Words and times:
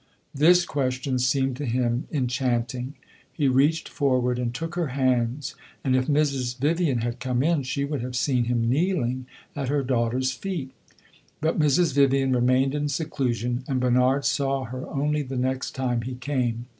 This 0.33 0.65
question 0.65 1.19
seemed 1.19 1.57
to 1.57 1.65
him 1.67 2.07
enchanting. 2.11 2.95
He 3.31 3.47
reached 3.47 3.87
forward 3.87 4.39
and 4.39 4.51
took 4.51 4.73
her 4.73 4.87
hands, 4.87 5.53
and 5.83 5.95
if 5.95 6.07
Mrs. 6.07 6.57
Vivian 6.57 7.01
had 7.01 7.19
come 7.19 7.43
in 7.43 7.61
she 7.61 7.85
would 7.85 8.01
have 8.01 8.15
seen 8.15 8.45
him 8.45 8.67
kneeling 8.67 9.27
at 9.55 9.69
her 9.69 9.83
daughter's 9.83 10.31
feet. 10.31 10.71
But 11.39 11.59
Mrs. 11.59 11.93
Vivian 11.93 12.31
remained 12.33 12.73
in 12.73 12.89
seclusion, 12.89 13.63
and 13.67 13.79
Bernard 13.79 14.25
saw 14.25 14.63
her 14.63 14.87
only 14.89 15.21
the 15.21 15.37
next 15.37 15.75
time 15.75 16.01
he 16.01 16.15
came. 16.15 16.65